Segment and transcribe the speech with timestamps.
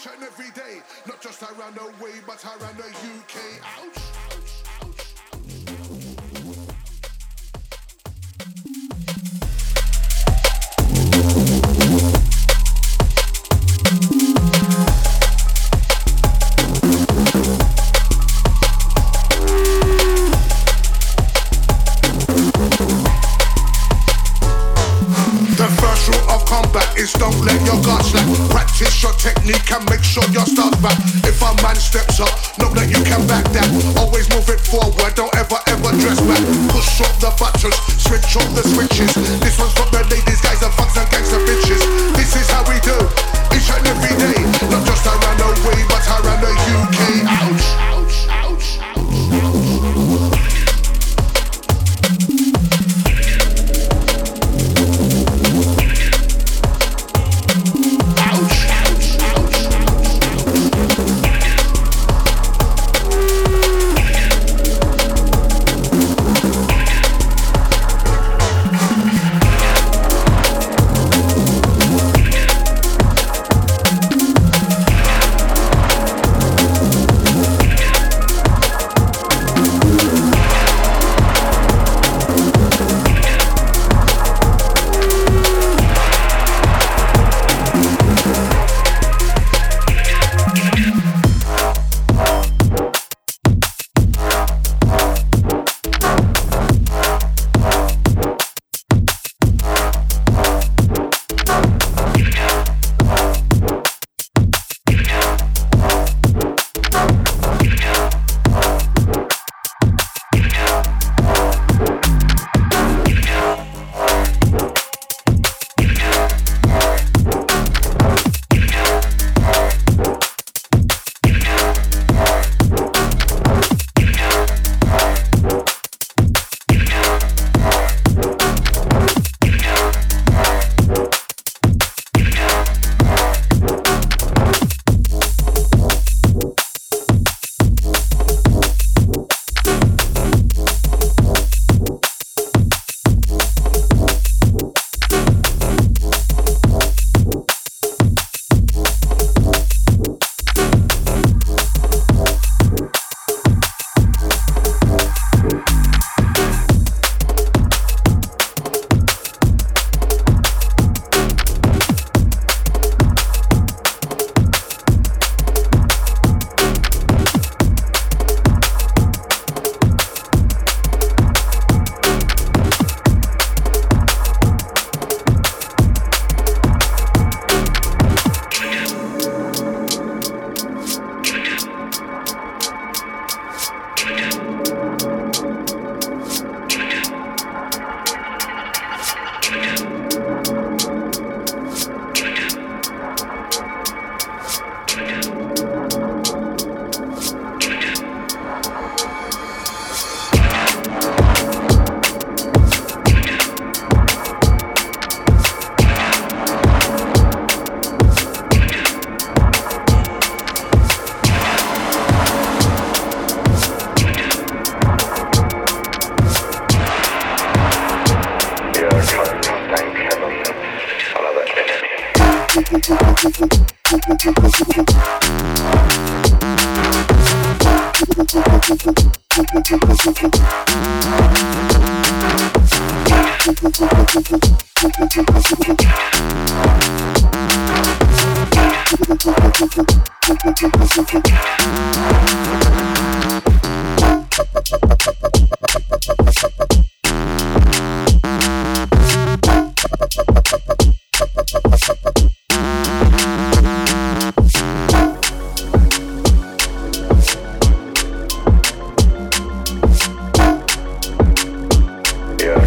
[0.00, 3.60] each and every day, not just around the way, but around the UK.
[3.62, 4.19] Ouch!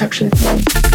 [0.00, 0.87] Show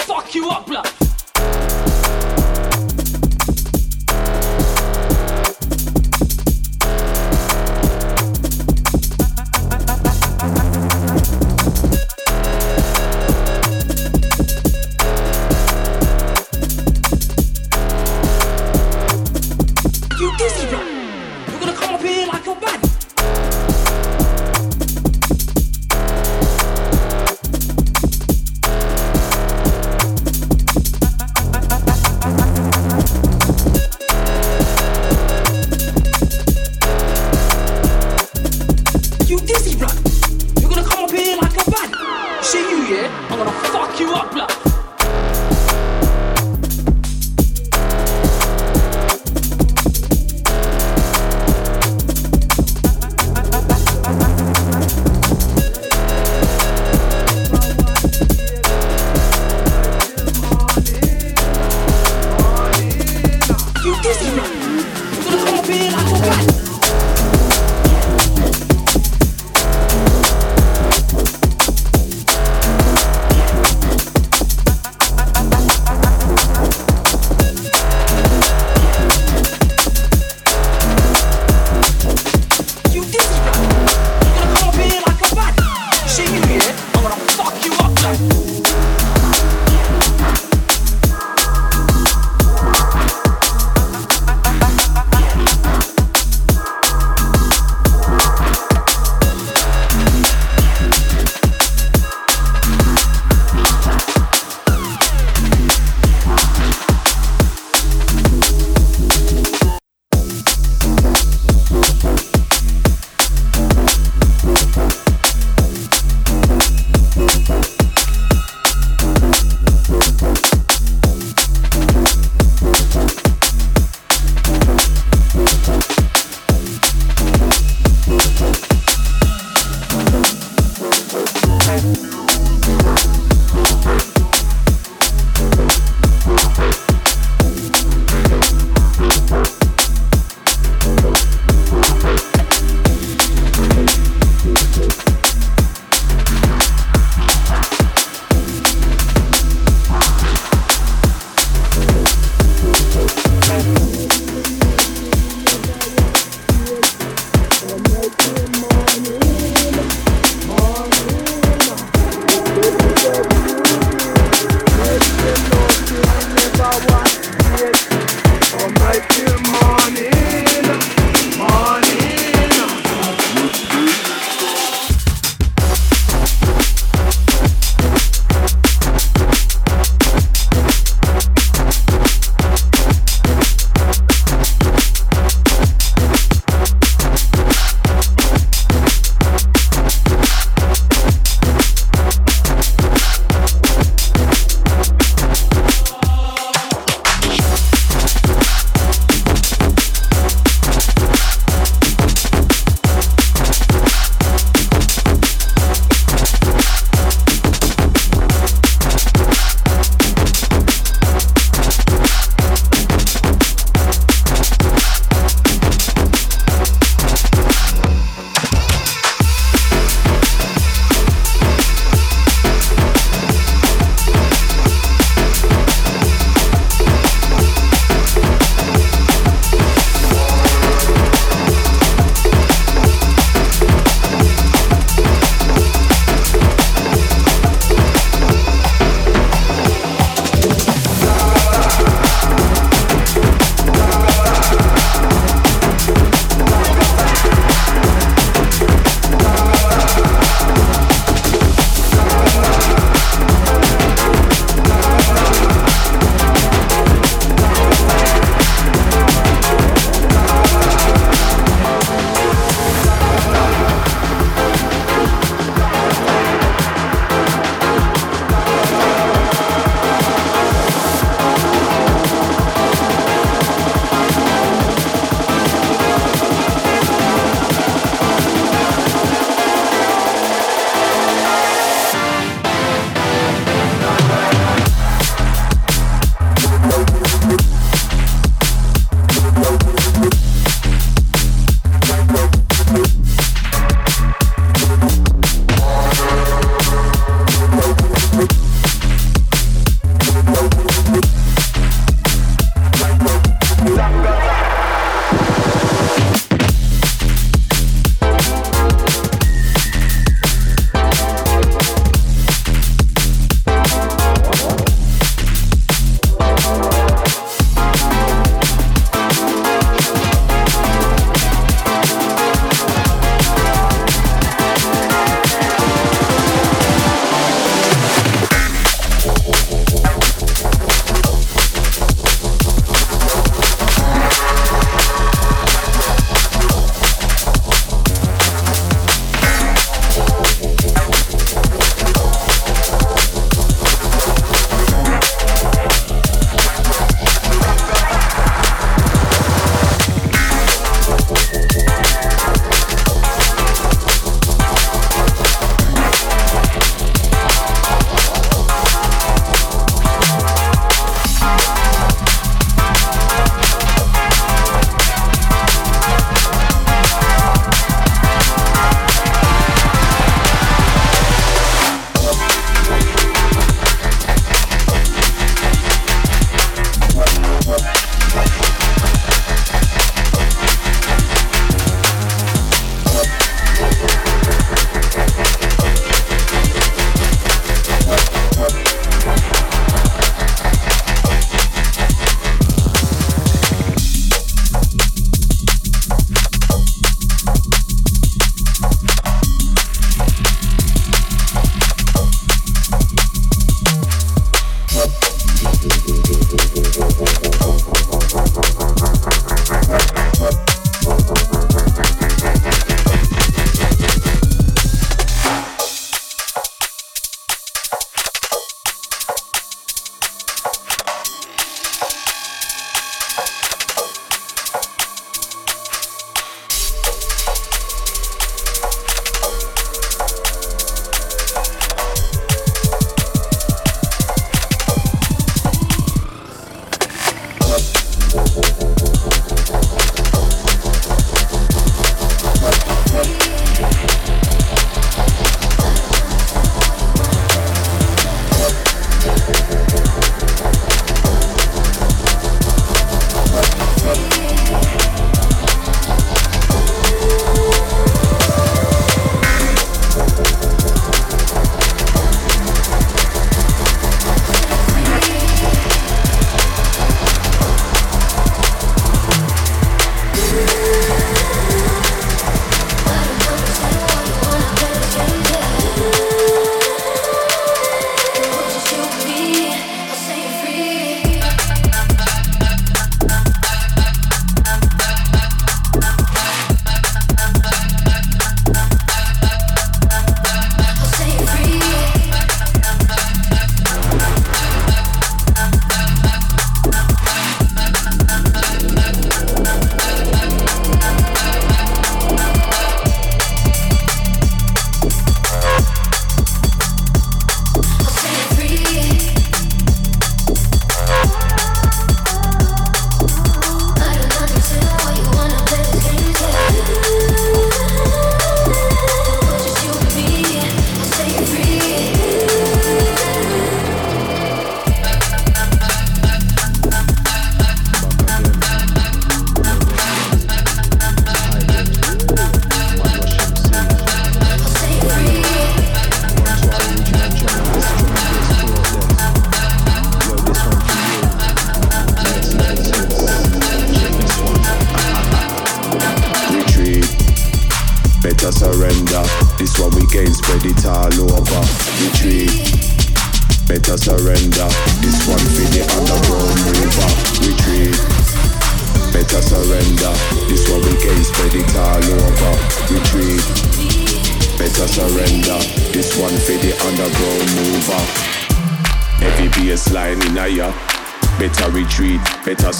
[0.00, 0.99] fuck you up, blood.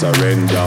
[0.01, 0.67] Surrender.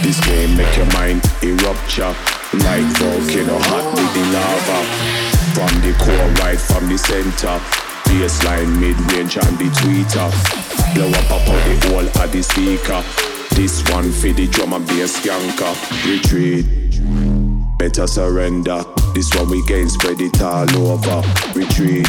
[0.00, 2.16] This game make your mind erupture
[2.64, 4.78] like volcano hot with the lava.
[5.52, 7.60] From the core, right from the center.
[8.08, 10.28] Bassline, mid-range and the tweeter.
[10.94, 13.04] Blow up up out the whole of the speaker.
[13.54, 15.74] This one for the drum and bass skanker.
[16.08, 16.64] Retreat,
[17.76, 18.82] better surrender.
[19.12, 21.20] This one we gain, spread it all over.
[21.52, 22.08] Retreat,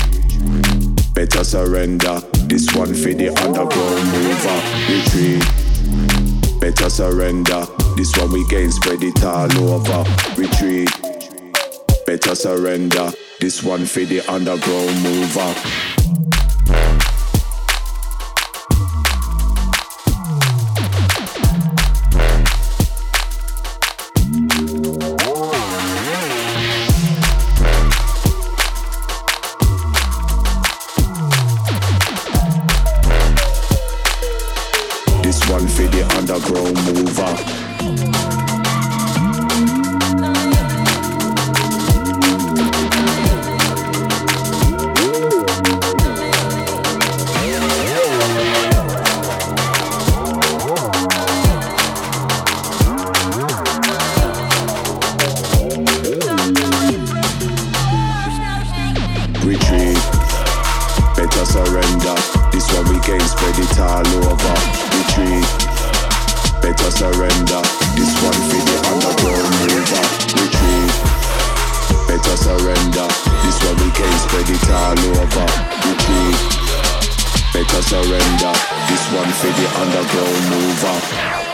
[1.13, 2.21] better surrender.
[2.47, 4.59] This one for the underground mover.
[4.87, 5.62] Retreat,
[6.73, 7.65] better surrender.
[7.95, 10.03] This one we gain, spread it all over.
[10.35, 10.89] Retreat,
[12.05, 13.11] better surrender.
[13.39, 15.92] This one for the underground mover.
[62.03, 62.21] plunder.
[62.51, 64.55] This one we gain, spread it all over.
[64.91, 65.47] Retreat,
[66.61, 67.61] better surrender.
[67.95, 70.03] This one for the underground river.
[70.35, 70.93] Retreat,
[72.07, 73.07] better surrender.
[73.43, 75.47] This one we gain, spread it all over.
[75.87, 76.39] Retreat,
[77.53, 78.53] better surrender.
[78.87, 81.52] This one for the underground mover.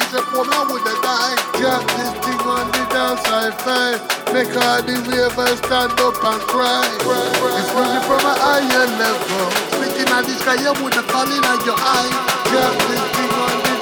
[0.00, 1.36] With the me, say, poor man with the die.
[1.60, 4.00] Drop this thing on the downside five.
[4.32, 6.86] Make all the ravers stand up and cry.
[7.58, 9.50] It's music from a higher level.
[9.76, 12.12] Speaking of the sky, you would have fallen on your eye.
[12.48, 13.80] Drop this thing on the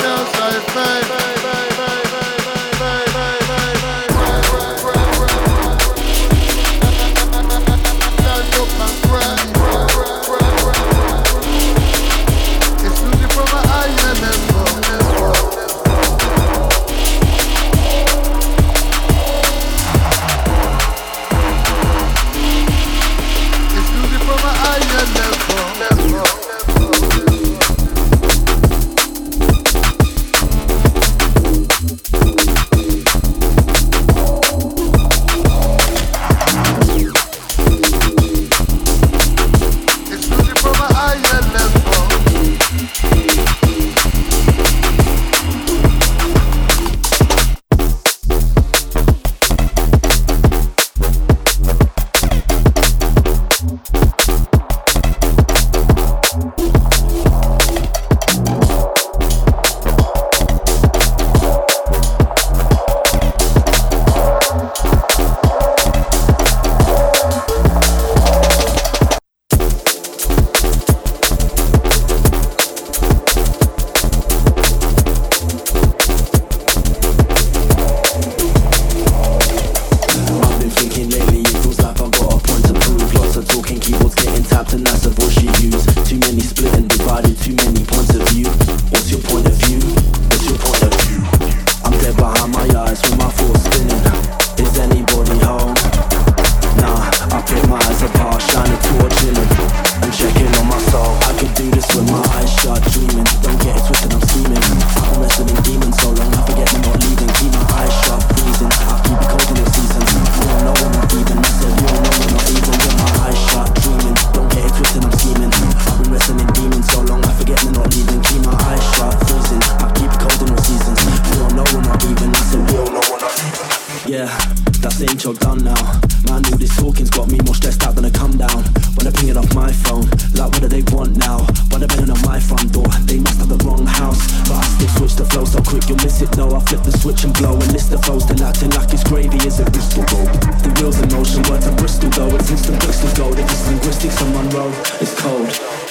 [125.18, 126.00] been done now.
[126.26, 128.62] Man, all this talking's got me more stressed out than a come down.
[128.94, 130.06] When I ping it off my phone,
[130.38, 131.42] like what do they want now?
[131.70, 134.20] When they're banging on my front door, they must have the wrong house.
[134.46, 136.36] But I still switch the flow so quick you'll miss it.
[136.36, 138.26] No, I flip the switch and blow and list the foes.
[138.26, 140.32] Then acting like it's gravy is a Bristol rope.
[140.62, 142.36] The wheels in motion, words are Bristol though.
[142.36, 143.38] It's instant Bristol gold.
[143.38, 145.87] If it's linguistics on Monroe, it's cold.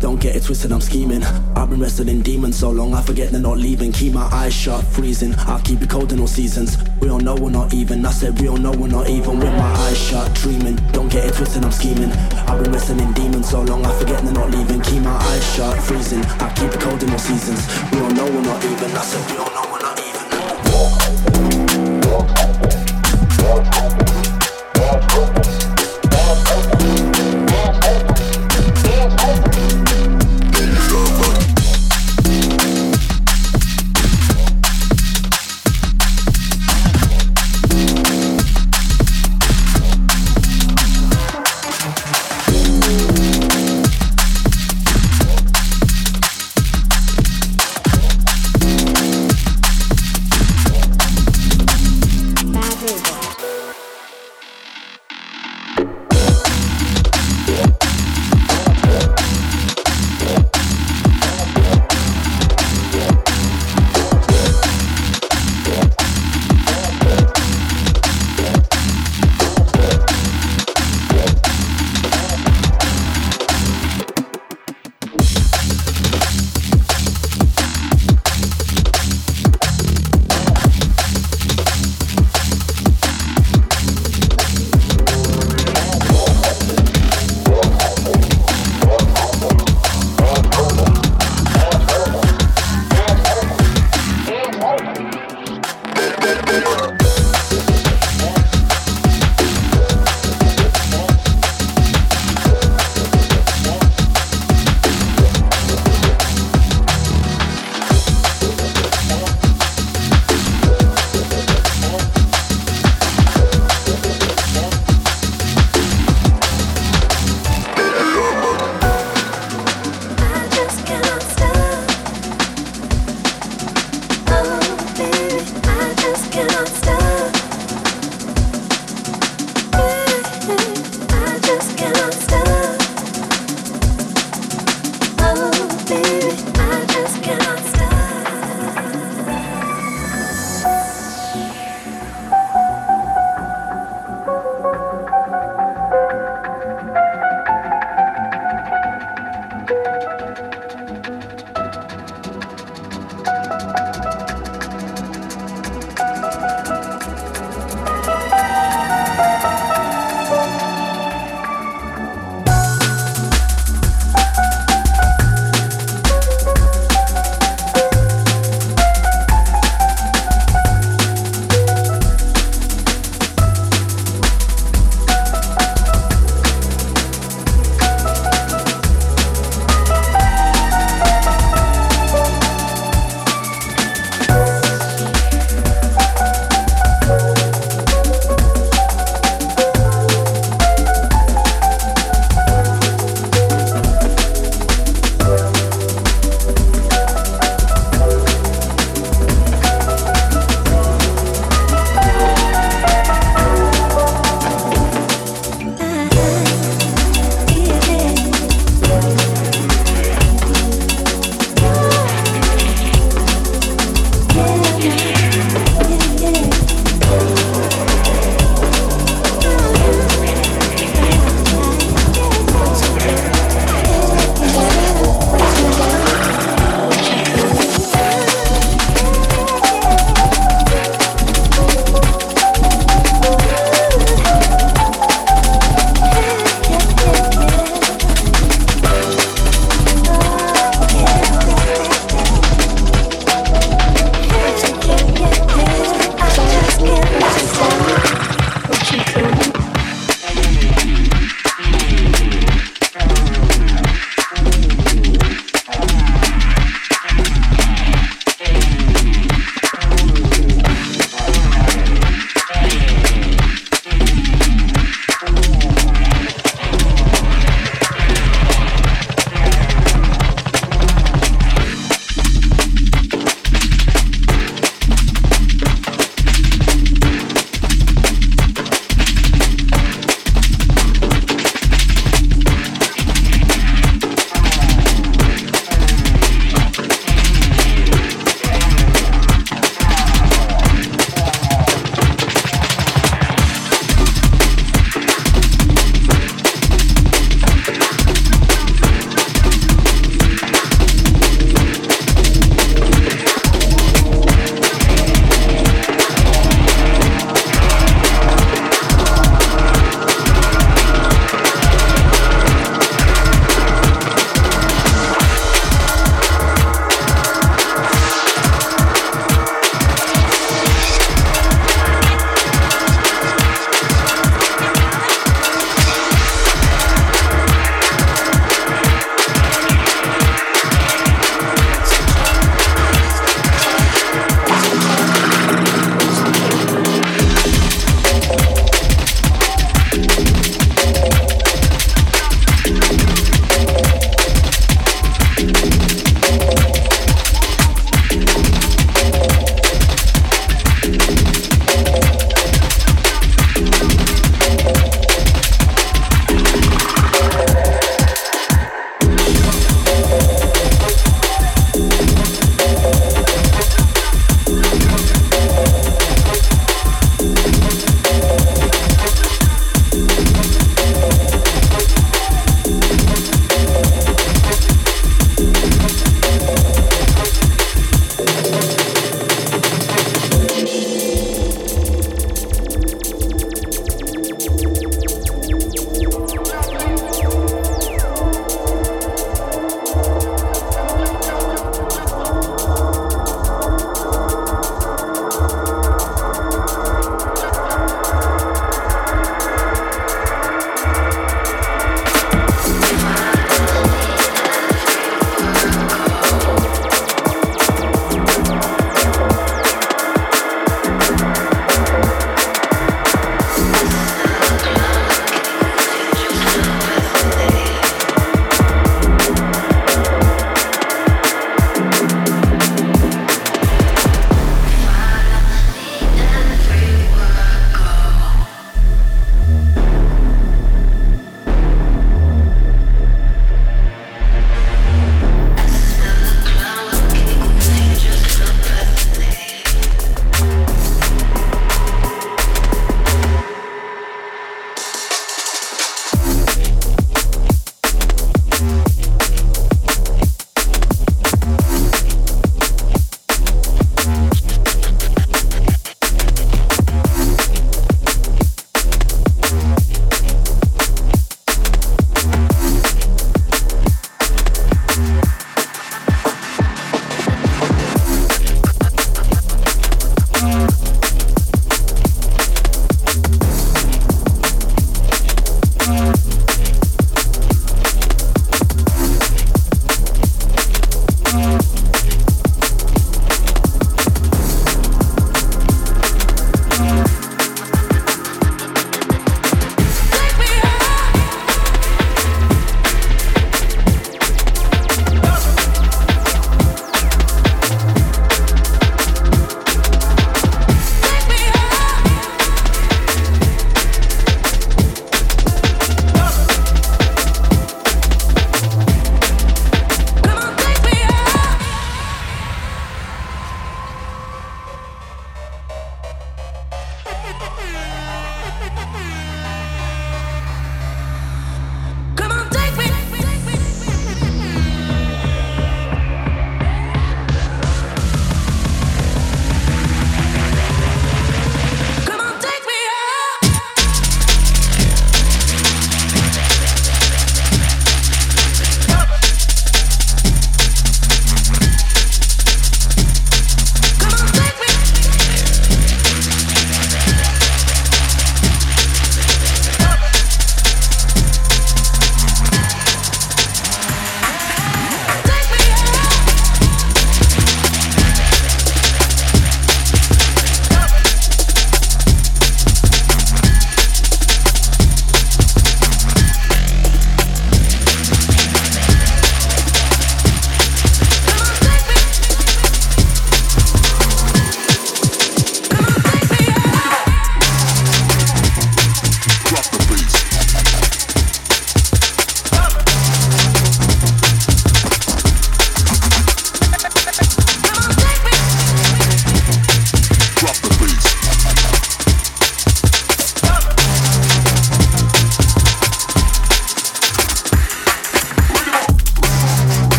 [0.00, 1.22] Downside it twisted, I'm scheming.
[1.54, 3.92] I've been wrestling demons so long, I forget they're not leaving.
[3.92, 5.34] Keep my eyes shut, freezing.
[5.40, 6.78] I'll keep it cold in all seasons.
[7.00, 8.06] We all know we're not even.
[8.06, 9.38] I said we all know we're not even.
[9.38, 10.76] With my eyes shut, dreaming.
[10.92, 12.10] Don't get it twisted, I'm scheming.
[12.48, 14.80] I've been wrestling demons so long, I forget they're not leaving.
[14.80, 16.24] Keep my eyes shut, freezing.
[16.40, 17.60] I'll keep it cold in all seasons.
[17.92, 18.90] We all know we're not even.
[18.96, 20.04] I said we all know we're not even.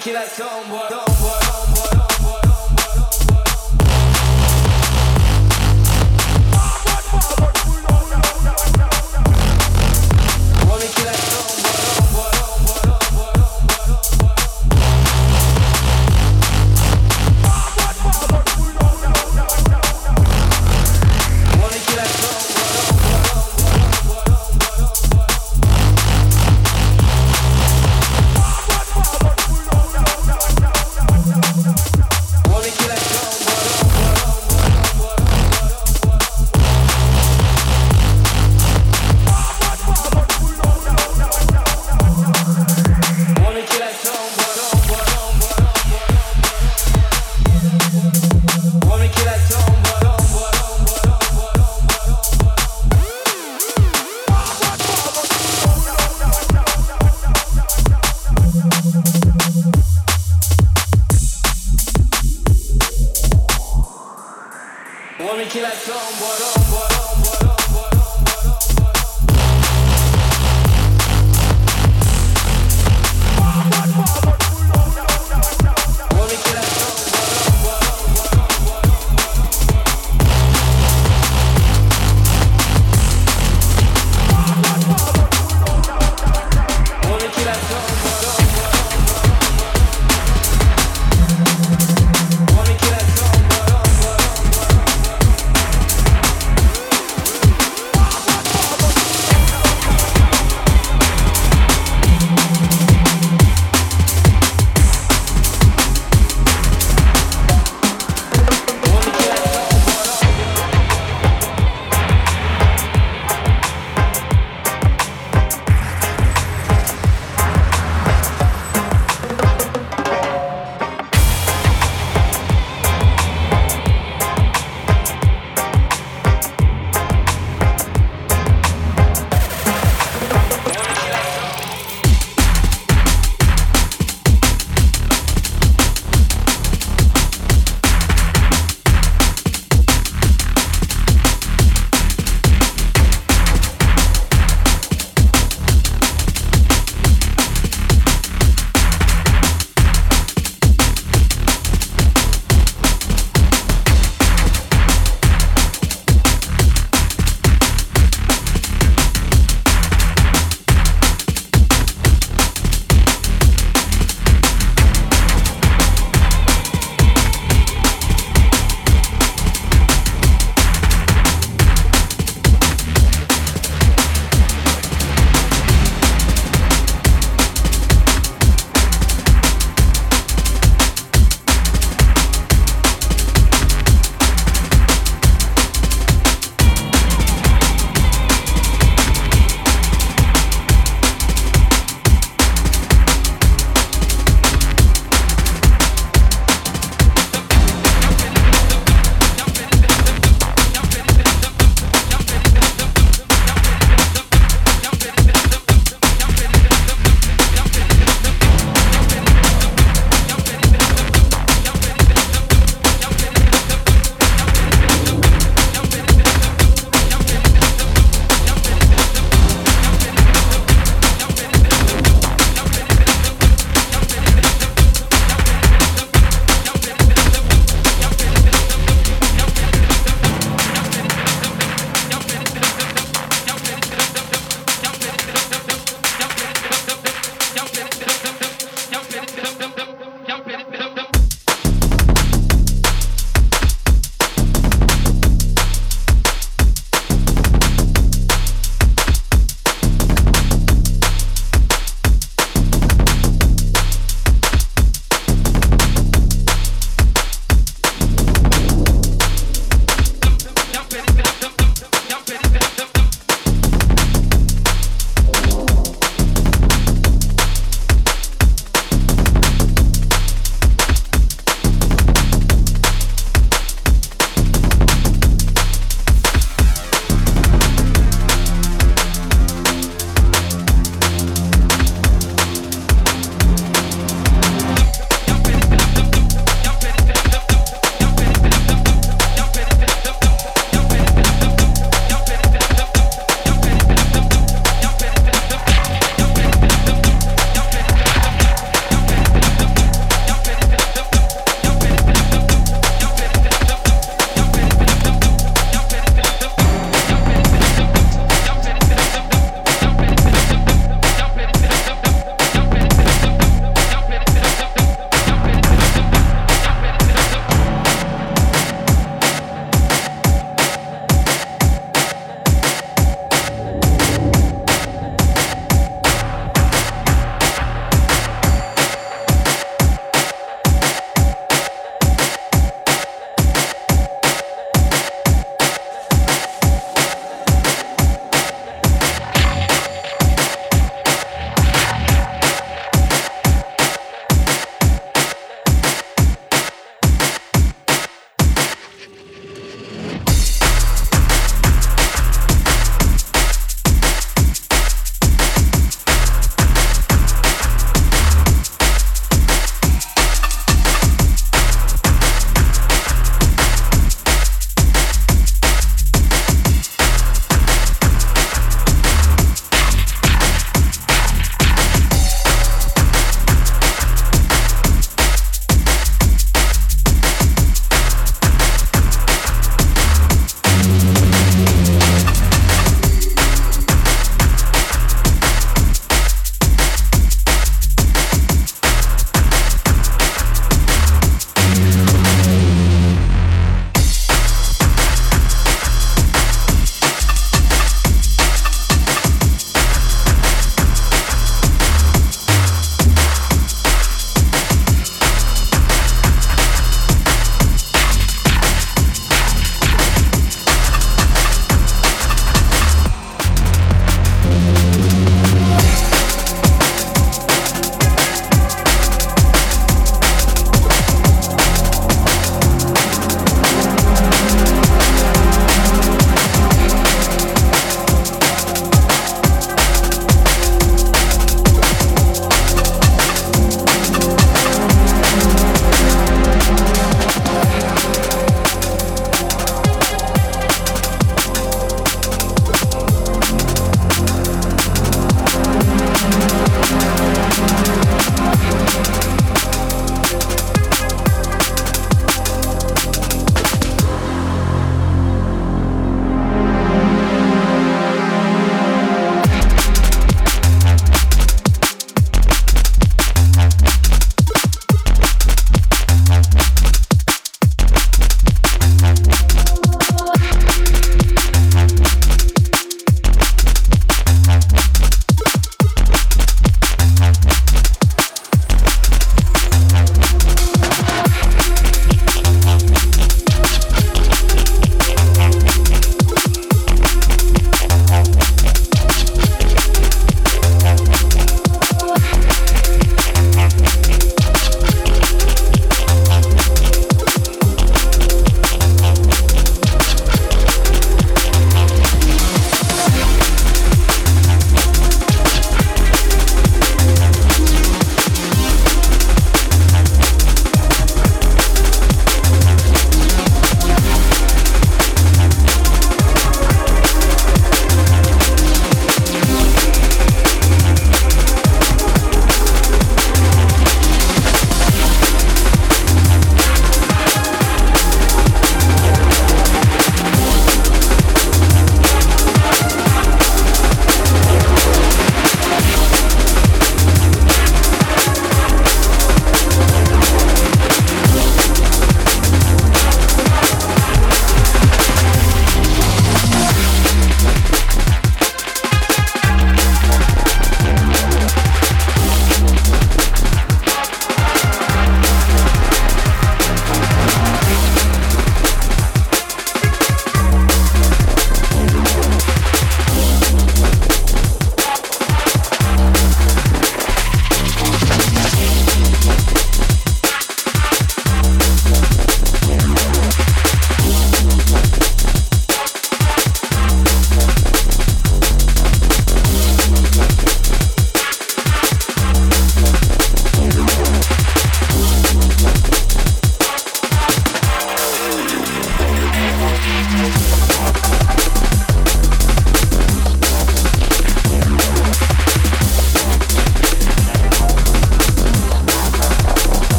[0.00, 1.49] make it like don't work, don't work.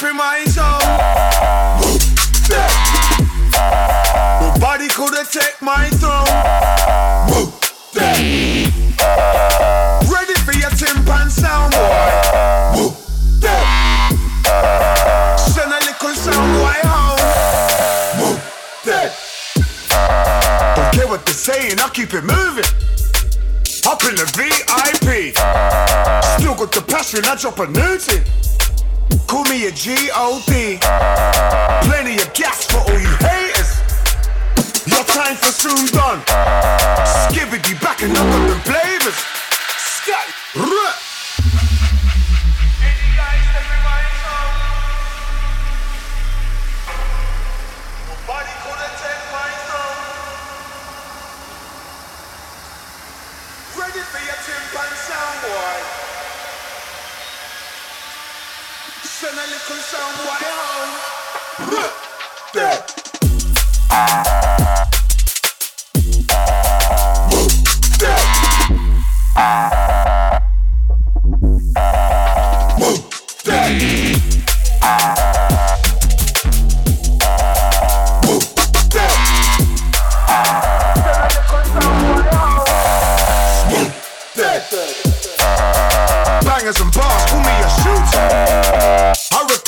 [0.00, 0.80] Step my zone.
[4.40, 6.26] Nobody could have take my throne.
[10.10, 12.90] Ready for your timpan sound, boy.
[15.36, 17.20] Send a sound.
[20.76, 22.64] Don't care what they're saying, I keep it moving.
[23.86, 25.34] Up in the VIP.
[26.38, 28.49] Still got the passion, I drop a new thing.
[29.26, 30.78] Call me a G-O-D.
[31.86, 33.80] Plenty of gas for all you haters.
[34.86, 36.20] Your time for soon done.
[37.26, 39.18] Skibbity back and up on the flavors.
[39.76, 41.09] Sky.
[59.70, 61.62] Send a
[63.92, 64.39] little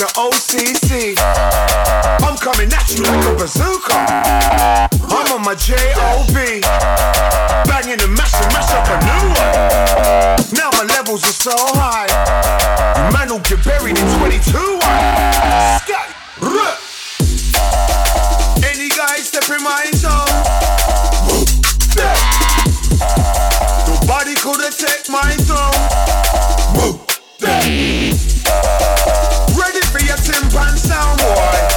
[0.03, 1.15] The OCC.
[2.27, 3.95] I'm coming at you like a bazooka.
[5.07, 6.59] I'm on my J-O-B.
[7.71, 9.55] Banging and mashing, mash up a new one.
[10.59, 12.11] Now my levels are so high.
[13.13, 14.83] Man will get buried in 22-1.
[15.87, 16.11] Scat.
[16.41, 16.75] Ruh.
[18.67, 20.35] Any guy step in my zone.
[23.87, 26.03] Nobody could take my throne.
[29.93, 31.72] Be a timpan sound, boy.